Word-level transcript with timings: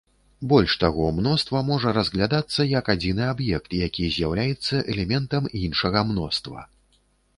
Больш 0.51 0.71
таго, 0.83 1.09
мноства 1.17 1.59
можа 1.67 1.91
разглядацца 1.97 2.65
як 2.71 2.89
адзіны 2.95 3.23
аб'ект, 3.33 3.69
які 3.85 4.09
з'яўляецца 4.19 4.83
элементам 4.95 5.43
іншага 5.69 5.99
мноства. 6.13 6.69